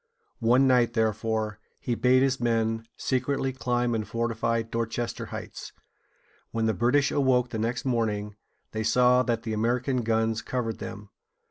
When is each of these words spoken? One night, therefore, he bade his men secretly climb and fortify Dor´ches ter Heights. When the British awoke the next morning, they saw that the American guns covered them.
One 0.39 0.65
night, 0.65 0.93
therefore, 0.93 1.59
he 1.79 1.93
bade 1.93 2.23
his 2.23 2.39
men 2.39 2.87
secretly 2.97 3.53
climb 3.53 3.93
and 3.93 4.07
fortify 4.07 4.63
Dor´ches 4.63 5.15
ter 5.15 5.25
Heights. 5.25 5.73
When 6.49 6.65
the 6.65 6.73
British 6.73 7.11
awoke 7.11 7.49
the 7.51 7.59
next 7.59 7.85
morning, 7.85 8.35
they 8.71 8.81
saw 8.81 9.21
that 9.21 9.43
the 9.43 9.53
American 9.53 9.97
guns 10.01 10.41
covered 10.41 10.79
them. 10.79 11.11